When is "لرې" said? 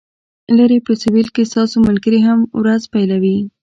0.57-0.77